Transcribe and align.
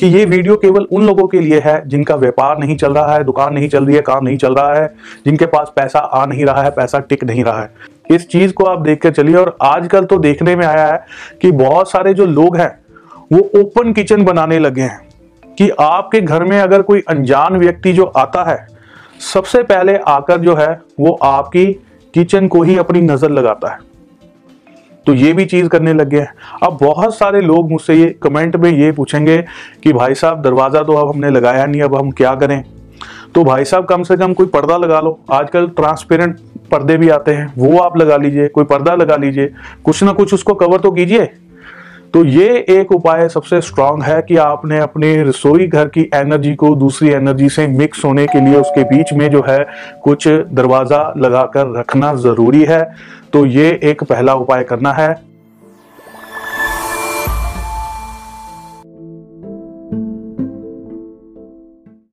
कि 0.00 0.06
ये 0.06 0.24
वीडियो 0.24 0.56
केवल 0.56 0.86
उन 0.92 1.06
लोगों 1.06 1.26
के 1.26 1.40
लिए 1.40 1.60
है 1.60 1.88
जिनका 1.88 2.14
व्यापार 2.14 2.58
नहीं 2.58 2.76
चल 2.76 2.92
रहा 2.92 3.14
है, 3.14 3.24
दुकान 3.24 3.54
नहीं 3.54 3.68
चल 3.68 3.84
रही 3.84 3.96
है, 3.96 4.02
काम 4.02 4.24
नहीं 4.24 4.36
चल 4.36 4.54
रहा 4.54 4.74
है, 4.74 4.94
जिनके 5.26 5.46
पास 5.46 5.72
पैसा 5.76 5.98
आ 5.98 6.26
नहीं 6.26 6.44
रहा 6.44 6.62
है, 6.62 6.70
पैसा 6.70 6.98
टिक 6.98 7.24
नहीं 7.24 7.44
रहा 7.44 7.62
है। 7.62 7.70
इस 8.10 8.28
चीज़ 8.28 8.52
को 8.52 8.64
आप 8.64 8.80
देख 8.80 9.02
कर 9.02 9.10
चलिए 9.10 9.36
और 9.36 9.56
आजकल 9.62 10.04
तो 10.04 10.18
देखने 10.18 10.56
में 10.56 10.66
आया 10.66 10.86
है 10.86 11.06
कि 11.42 11.52
बहुत 11.52 11.90
सारे 11.90 12.14
जो 12.14 12.26
लोग 12.26 12.56
हैं, 12.56 12.78
वो 13.32 13.60
ओपन 13.60 13.92
किचन 13.92 14.24
बनाने 14.24 14.58
लगे 14.58 14.82
हैं। 14.82 15.10
कि 15.58 15.70
आपके 15.70 16.20
घर 16.20 16.44
में 16.44 16.60
अगर 16.60 16.82
कोई 16.82 17.02
अनजान 17.08 17.56
व्यक्ति 17.56 17.92
जो 17.92 18.04
आता 18.04 18.44
है, 18.44 18.66
सबसे 19.34 19.62
पहले 19.62 19.96
आकर 19.96 20.36
जो 20.36 20.54
है, 20.54 20.80
वो 21.00 21.18
आपकी 21.22 21.66
किचन 22.14 22.48
को 22.48 22.62
ही 22.62 22.76
अपनी 22.76 23.00
नज़र 23.00 23.30
लगाता 23.30 23.72
है। 23.72 23.78
तो 25.06 25.14
ये 25.14 25.32
भी 25.32 25.44
चीज़ 25.44 25.68
करने 25.68 25.92
लग 25.92 26.08
गए 26.08 26.18
है। 26.18 26.32
अब 26.62 26.78
बहुत 26.80 27.16
सारे 27.16 27.40
लोग 27.40 27.70
मुझसे 27.70 27.94
ये 27.94 28.08
कमेंट 28.22 28.56
में 28.56 28.70
ये 28.70 28.90
पूछेंगे 28.92 29.38
कि 29.82 29.92
भाई 29.92 30.14
साहब, 30.14 30.42
दरवाज़ा 30.42 30.82
तो 30.82 30.92
अब 30.92 31.08
हमने 31.08 31.30
लगाया 31.30 31.66
नहीं, 31.66 31.82
अब 31.82 31.94
हम 31.94 32.10
क्या 32.10 32.34
करें? 32.34 32.62
तो 33.34 33.44
भाई 33.44 33.64
साहब, 33.64 33.84
कम 33.84 34.02
से 34.02 34.16
कम 34.16 34.32
कोई 34.32 34.46
पर्दा 34.46 34.76
लगा 34.76 35.00
लो। 35.00 35.18
आजकल 35.32 35.66
ट्रांसपेरेंट 35.66 36.38
पर्दे 36.70 36.96
भी 36.96 37.08
आते 37.08 37.32
हैं, 37.32 37.52
वो 37.58 37.78
आप 37.78 37.96
लगा 37.96 38.16
लीजिए, 38.16 38.48
कोई 38.48 38.64
पर्दा 38.64 38.94
लगा 38.94 39.16
लीजिए। 39.16 39.52
कुछ 39.84 40.02
ना 40.02 40.12
कुछ 40.12 40.34
उसको 40.34 40.54
कवर 40.54 40.80
तो 40.80 40.90
कीजिए। 40.90 41.28
तो 42.14 42.24
ये 42.24 42.46
एक 42.68 42.92
उपाय 42.92 43.28
सबसे 43.28 43.60
स्ट्रांग 43.60 44.02
है 44.02 44.20
कि 44.22 44.36
आपने 44.36 44.78
अपने 44.78 45.22
रसोई 45.22 45.66
घर 45.66 45.88
की 45.88 46.08
एनर्जी 46.14 46.54
को 46.54 46.74
दूसरी 46.74 47.08
एनर्जी 47.08 47.48
से 47.48 47.66
मिक्स 47.68 48.04
होने 48.04 48.26
के 48.26 48.40
लिए 48.40 48.56
उसके 48.56 48.84
बीच 48.84 49.12
में 49.12 49.28
जो 49.30 49.44
है 49.48 49.58
कुछ 50.04 50.28
दरवाज़ा 50.28 51.02
लगाकर 51.16 51.78
रखना 51.78 52.14
ज़रूरी 52.14 52.64
है। 52.64 52.82
तो 53.32 53.44
ये 53.46 53.68
एक 53.84 54.02
पहला 54.04 54.34
उपाय 54.34 54.64
करना 54.64 54.92
है। 54.92 55.29